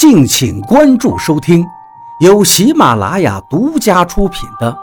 [0.00, 1.62] 敬请关注收听，
[2.20, 4.72] 由喜马拉雅独家出品的《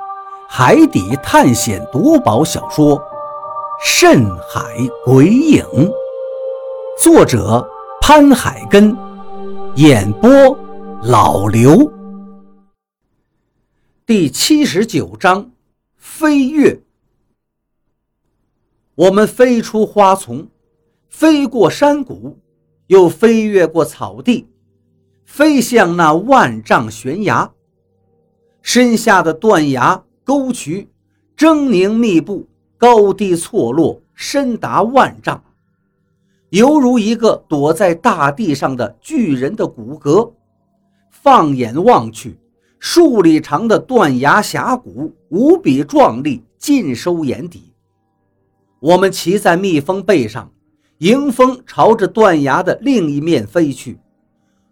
[0.48, 2.96] 海底探险夺宝小说》
[3.84, 4.62] 《深海
[5.04, 5.64] 鬼影》，
[7.02, 7.68] 作者
[8.00, 8.96] 潘海根，
[9.78, 10.30] 演播
[11.02, 11.92] 老刘。
[14.06, 15.50] 第七十九章，
[15.96, 16.80] 飞跃。
[18.94, 20.48] 我们飞出花丛，
[21.10, 22.38] 飞过山谷，
[22.86, 24.48] 又飞越过草地。
[25.28, 27.52] 飞向那万丈悬崖，
[28.62, 30.90] 身下的断崖沟渠
[31.36, 35.44] 狰狞密布，高低错落，深达万丈，
[36.50, 40.32] 犹如一个躲在大地上的巨人的骨骼。
[41.12, 42.40] 放眼望去，
[42.80, 47.74] 数里长的断崖峡谷无比壮丽，尽收眼底。
[48.80, 50.50] 我们骑在蜜蜂背上，
[51.00, 54.00] 迎风朝着断崖的另一面飞去。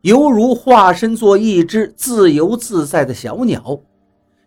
[0.05, 3.79] 犹如化身做一只自由自在的小鸟，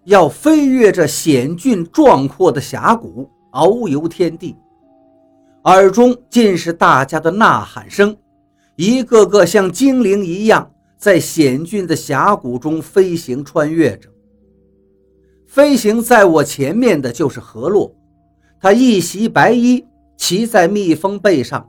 [0.04, 4.54] 要飞越这险峻壮阔的峡谷，遨游天地。
[5.64, 8.16] 耳中尽是大家的呐喊声，
[8.76, 14.08] 一个个像精灵一样，在险峻的峡谷中飞行穿越着。
[15.48, 17.92] 飞行在我前面的就是何洛，
[18.60, 19.84] 他一袭白衣，
[20.16, 21.68] 骑在蜜蜂背上，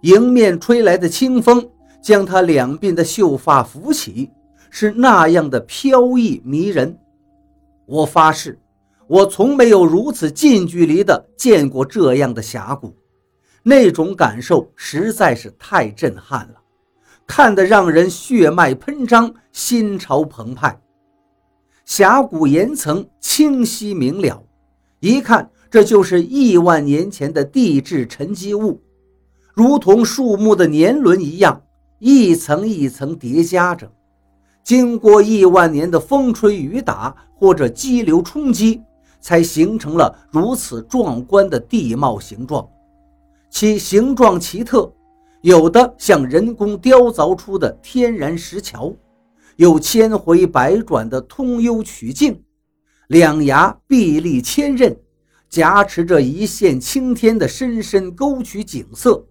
[0.00, 1.68] 迎面吹来的清风。
[2.06, 4.30] 将他两鬓的秀发拂起，
[4.70, 6.96] 是那样的飘逸迷人。
[7.84, 8.56] 我发誓，
[9.08, 12.94] 我从没有如此近距离的见过这样的峡谷，
[13.64, 16.54] 那种感受实在是太震撼了，
[17.26, 20.80] 看得让人血脉喷张，心潮澎湃。
[21.84, 24.40] 峡谷岩层清晰明了，
[25.00, 28.80] 一看这就是亿万年前的地质沉积物，
[29.54, 31.62] 如同树木的年轮一样。
[31.98, 33.90] 一层一层叠加着，
[34.62, 38.82] 经过亿万年的风吹雨打或者激流冲击，
[39.18, 42.68] 才形成了如此壮观的地貌形状。
[43.48, 44.92] 其形状奇特，
[45.40, 48.92] 有的像人工雕凿出的天然石桥，
[49.56, 52.38] 有千回百转的通幽曲径，
[53.08, 54.94] 两崖壁立千仞，
[55.48, 59.24] 夹持着一线青天的深深沟渠景色。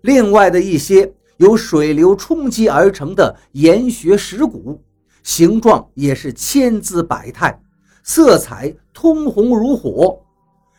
[0.00, 1.14] 另外的一些。
[1.38, 4.80] 由水流冲击而成的岩穴石谷，
[5.22, 7.60] 形状也是千姿百态，
[8.02, 10.20] 色彩通红如火。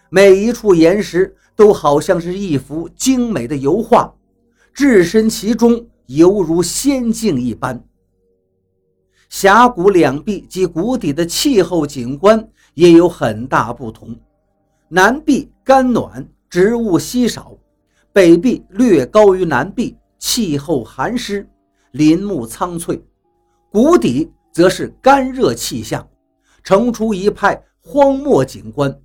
[0.10, 4.14] 每一处岩石都好像是一幅精美的油画，
[4.74, 7.84] 置身其中犹如仙境一般。
[9.28, 14.16] 峡谷两壁及谷底的气候景观也有很大不同，
[14.88, 17.58] 南壁干暖，植物稀少；
[18.14, 19.98] 北壁略高于南壁。
[20.28, 21.48] 气候寒湿，
[21.92, 23.00] 林木苍翠，
[23.70, 26.06] 谷底则是干热气象，
[26.64, 29.00] 呈出一派荒漠景观。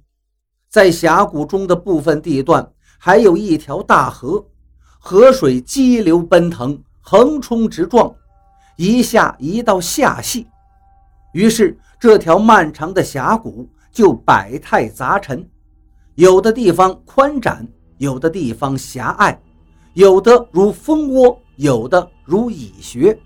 [0.70, 2.66] 在峡谷中的部分地段，
[2.98, 4.42] 还有一条大河，
[4.98, 8.10] 河水激流奔腾，横冲直撞，
[8.78, 10.48] 一下一道下系。
[11.34, 15.46] 于是，这条漫长的峡谷就百态杂陈，
[16.14, 19.38] 有的地方宽展，有的地方狭隘。
[19.94, 23.18] 有的如蜂窝，有的如蚁穴，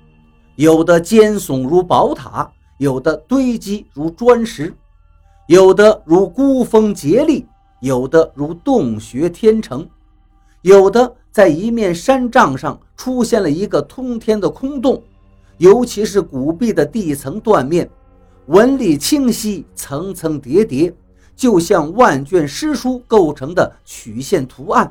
[0.57, 4.75] 有的尖耸如宝塔，有的堆积如砖石，
[5.47, 7.47] 有的如孤峰竭立，
[7.81, 9.87] 有的如洞穴天成，
[10.63, 15.03] 有的在一面山障上出现了一个通天的空洞，
[15.59, 17.89] 尤其是古壁的地层断面，
[18.47, 20.95] 纹理清晰，层层叠叠，
[21.37, 24.91] 就像万卷诗书构成的曲线图案。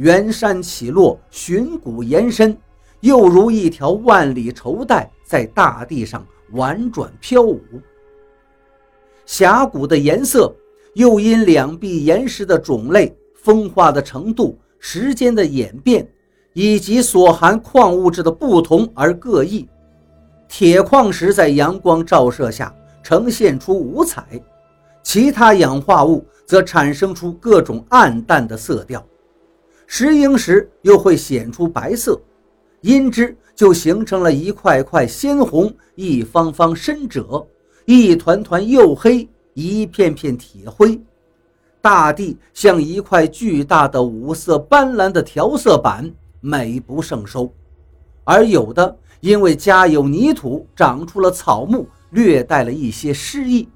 [0.00, 2.56] 远山起落，寻谷延伸，
[3.00, 7.60] 又如一条万里绸带在大地上婉转飘舞。
[9.26, 10.50] 峡谷的颜色
[10.94, 16.08] 又因两壁岩石的种类、风化的程度、时间的演变
[16.54, 19.68] 以及所含矿物质的不同而各异。
[20.48, 24.24] 铁矿石在阳光照射下呈现出五彩，
[25.02, 29.04] 其他氧化物则产生出各种暗淡的色调。
[29.92, 32.16] 石英石又会显出白色，
[32.80, 37.44] 因之就形成了一块块鲜红、一方方深赭、
[37.86, 40.98] 一团团黝黑、一片片铁灰。
[41.80, 46.08] 大地像一块巨大的五色斑斓的调色板，
[46.40, 47.52] 美不胜收。
[48.22, 53.66] 而有的因为家有泥土，长出了草木，略带了一些诗意；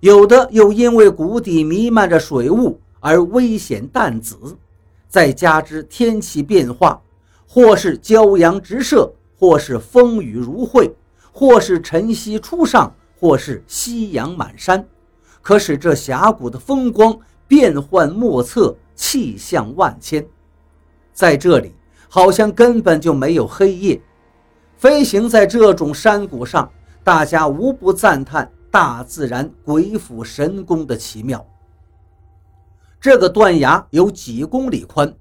[0.00, 4.56] 有的又因为谷底弥漫着水雾，而危险淡紫。
[5.12, 6.98] 再加之天气变化，
[7.46, 10.90] 或是骄阳直射，或是风雨如晦，
[11.30, 14.82] 或是晨曦初上，或是夕阳满山。
[15.42, 17.14] 可使这峡谷的风光
[17.46, 20.26] 变幻莫测，气象万千。
[21.12, 21.74] 在这里，
[22.08, 24.00] 好像根本就没有黑夜。
[24.78, 26.72] 飞行在这种山谷上，
[27.04, 31.46] 大家无不赞叹大自然鬼斧神工的奇妙。
[33.02, 35.12] 这个断崖有几公里宽，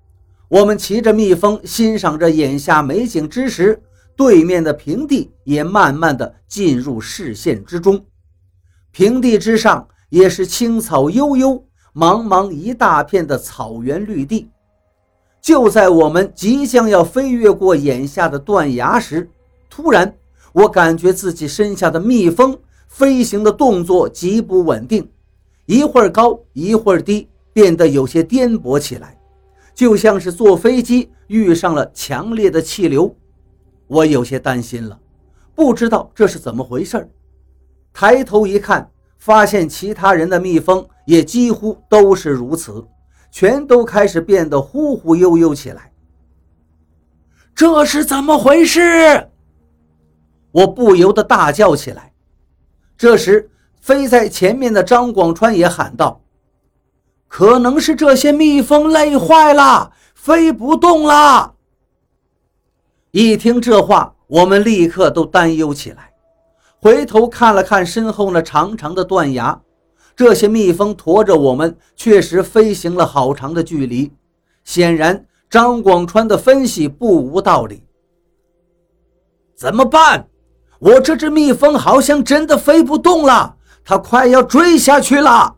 [0.48, 3.82] 我们骑着蜜蜂欣赏着眼下美景之时，
[4.16, 8.06] 对面的平地也慢慢的进入视线之中。
[8.92, 14.52] 平地之上也是青草悠悠，茫茫一大片的草原绿地。
[15.42, 19.28] 就在我们即将要飞越过眼下的断崖时，
[19.72, 20.16] 突然
[20.54, 22.56] 我感觉自己身下的蜜蜂
[22.88, 25.10] 飞行的动作极不稳定，
[25.66, 27.28] 一会儿高，一会儿低。
[27.54, 29.18] 变得有些颠簸起来，
[29.74, 33.16] 就像是坐飞机遇上了强烈的气流。
[33.88, 34.98] 我有些担心了，
[35.54, 37.10] 不知道这是怎么回事
[37.92, 42.86] 抬头一看，发现其他人的蜜蜂也几乎都是如此，
[43.32, 45.92] 全都开始变得忽忽悠悠起来。
[47.54, 49.30] 这是怎么回事？
[50.52, 52.14] 我不由得大叫起来。
[52.98, 53.50] 这时，
[53.82, 56.21] 飞在前面的张广川也喊道。
[57.32, 61.54] 可能是这些蜜蜂累坏了，飞不动了。
[63.12, 66.12] 一听这话，我们立刻都担忧起来，
[66.82, 69.62] 回头看了看身后那长长的断崖，
[70.14, 74.12] 这些蜜蜂驮着我们，确实飞行了好长的距离。
[74.66, 77.86] 显然，张广川的分析不无道理。
[79.56, 80.28] 怎么办？
[80.80, 83.56] 我这只蜜蜂好像真的飞不动了，
[83.86, 85.56] 它快要坠下去了。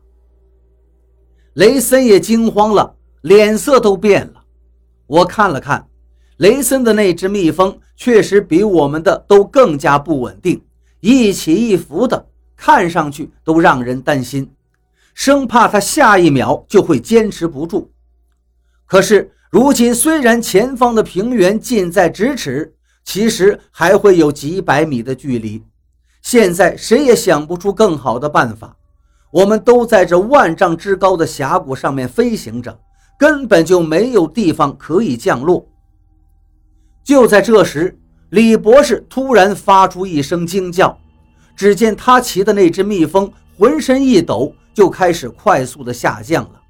[1.54, 4.42] 雷森也惊慌了，脸色都变了。
[5.06, 5.86] 我看了看，
[6.38, 10.60] 雷森的那只蜜蜂确实比我们的都更加不稳定，
[11.00, 14.50] 一起一伏的，看上去都让人担心，
[15.14, 17.92] 生怕它下一秒就会坚持不住。
[18.86, 22.74] 可是如今虽然前方的平原近在咫尺，
[23.04, 25.62] 其实还会有几百米的距离。
[26.20, 28.76] 现在谁也想不出更好的办法。
[29.34, 32.78] 我们都在这万丈之高的峡谷上面飞行着，
[33.18, 35.66] 根本就没有地方可以降落。
[37.02, 37.98] 就在这时，
[38.30, 40.96] 李博士突然发出一声惊叫，
[41.56, 43.28] 只见他骑的那只蜜蜂
[43.58, 46.60] 浑身一抖，就开始快速的下降了，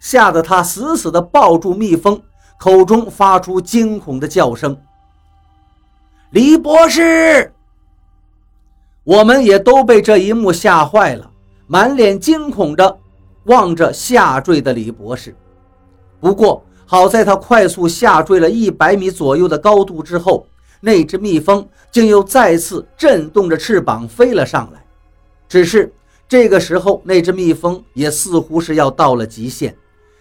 [0.00, 2.20] 吓得他死死地抱住蜜蜂，
[2.58, 4.76] 口中发出惊恐的叫声
[6.30, 7.54] ：“李博士！”
[9.06, 11.27] 我们也都被这一幕吓坏了。
[11.70, 12.98] 满脸惊恐着
[13.44, 15.36] 望着下坠的李博士，
[16.18, 20.46] 不过好在他快速下坠了一百米左右的高度之后，
[20.80, 24.82] 那只蜜蜂竟又再次震动着翅膀飞了上来。
[25.46, 25.92] 只是
[26.26, 29.76] 这个时候，那只蜜蜂也似乎是要到了极限，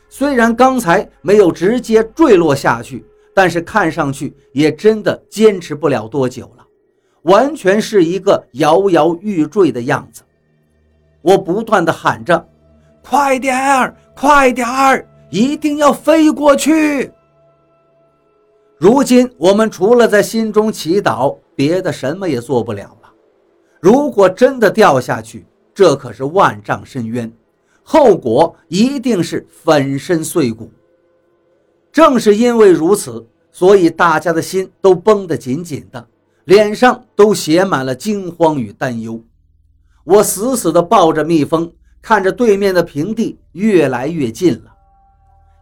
[0.10, 6.66] 虽然刚才没有直接坠落下去，但是看上去也真的坚持不了多久了，
[7.22, 10.24] 完全是一个摇摇欲坠的样子。
[11.28, 12.48] 我不断地喊着
[13.04, 17.12] ：“快点儿，快点儿，一定要飞过去！”
[18.80, 23.12] 如今我们除了在心中祈祷，别的什么也做不了了。
[23.82, 27.30] 如果真的掉下去，这可是万丈深渊，
[27.84, 30.72] 后果一定是粉身碎骨。
[31.92, 36.08] 正是因为如此，所以大家的心都绷得紧紧的，
[36.46, 39.22] 脸上都写满了惊慌与担忧。
[40.08, 41.70] 我死死地抱着蜜蜂，
[42.02, 44.72] 看着对面的平地越来越近了，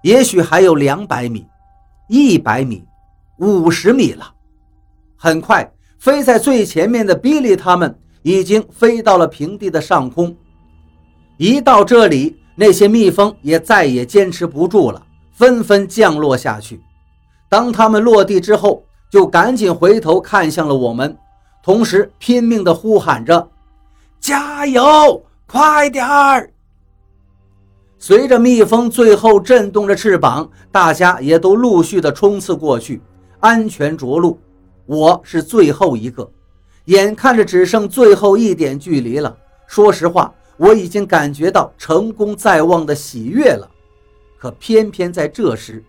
[0.03, 1.47] 也许还有两百米、
[2.07, 2.85] 一百米、
[3.39, 4.31] 五十米了。
[5.17, 10.35] 很快，飞在最前面的比利他们已经飞到了平地的上空。
[11.37, 16.79] 一到这里，那些蜜蜂也再也坚持不住了，纷纷降落下去。
[17.49, 21.17] 当他们落地之后，就赶紧回头看向了我们，
[21.63, 23.49] 同时拼命地呼喊着。
[24.25, 26.49] 加油，快点儿！
[27.99, 32.99] 随着蜜蜂最后震动着翅膀，大家也都陆续的冲刺过去，
[33.39, 34.39] 安全着陆。
[34.87, 36.27] 我是最后一个，
[36.85, 39.37] 眼看着只剩最后一点距离了。
[39.67, 43.69] 说实话，我已经感觉到成功在望的喜悦了。
[44.39, 45.83] 可偏偏在这时，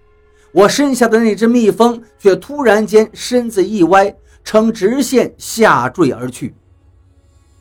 [0.52, 4.14] 我身下的那只蜜蜂却突然间身子一歪，
[4.44, 6.54] 呈直线下坠而去。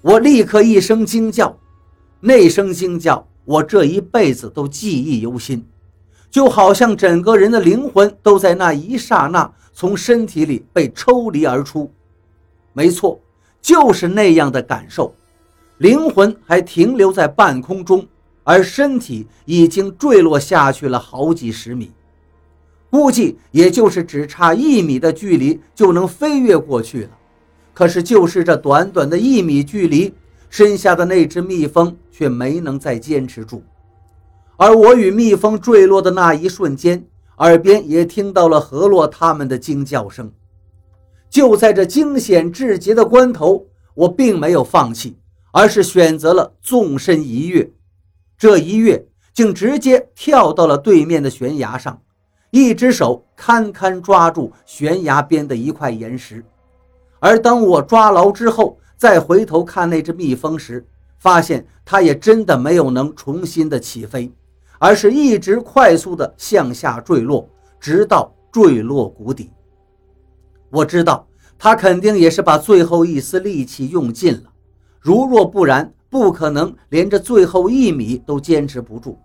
[0.06, 1.58] 我立刻一声惊叫，
[2.20, 5.66] 那声惊叫我这一辈子都记忆犹新，
[6.30, 11.92] 就好像整个人的灵魂都在那一刹那从身体里被抽离而出，
[12.72, 13.20] 没错，
[13.60, 15.12] 就是那样的感受，
[15.80, 18.08] 灵魂还停留在半空中，
[18.44, 21.92] 而身体已经坠落下去了好几十米，
[22.92, 27.10] 估计也就是只差一米的距离就能飞跃过去了。
[27.76, 30.14] 可是，就是这短短的一米距离，
[30.50, 33.62] 身下的那只蜜蜂却没能再坚持住。
[34.56, 37.06] 而我与蜜蜂坠落的那一瞬间，
[37.40, 40.32] 耳边也听到了何洛他们的惊叫声。
[41.30, 45.18] 就在这惊险至极的关头，我并没有放弃，
[45.52, 47.70] 而是选择了纵身一跃。
[48.38, 52.02] 这一跃，竟直接跳到了对面的悬崖上，
[52.52, 56.42] 一只手堪堪抓住悬崖边的一块岩石。
[57.26, 60.86] 而当我抓牢之后，再回头看那只蜜蜂时，
[61.18, 64.32] 发现它也真的没有能重新的起飞，
[64.78, 69.50] 而是一直快速的向下坠落，直到坠落谷底。
[70.70, 71.28] 我知道
[71.58, 74.52] 它肯定也是把最后一丝力气用尽了，
[75.00, 79.18] 如若不然，不可能连这最后一米都坚持不住。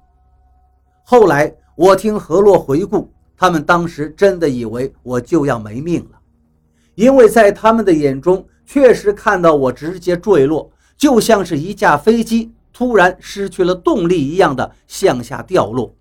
[1.05, 6.20] 后来我听何洛回顾，他们当时真的以为我就要没命了。
[6.95, 15.95] 因为在他们的眼中，确实看到我直接坠落，就像是一架飞机突然失去了动力一样的向下掉落。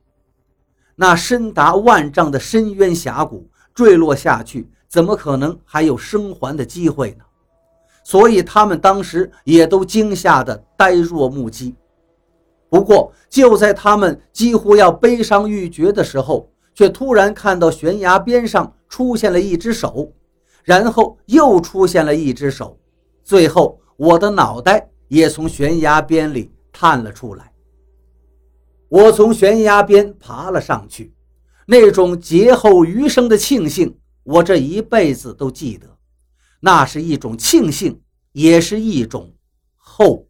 [0.95, 7.23] 那深达万丈的深渊峡谷坠落下去，怎么可能还有生还的机会呢？
[8.03, 11.75] 所以他们当时也都惊吓得呆若木鸡。
[12.69, 20.11] 不过，就在他们几乎要悲伤欲绝的时候，却突然看到悬崖边上出现了一只手。
[20.63, 22.79] 然后又出现了一只手，
[23.23, 27.51] 最后我的脑袋也从悬崖边里探了出来。
[28.87, 31.13] 我从悬崖边爬了上去，
[31.67, 35.87] 那种劫后余生的庆幸，我这一辈子都记得。
[36.59, 38.01] 那是一种庆幸，
[38.31, 39.33] 也是一种
[39.75, 40.28] 后。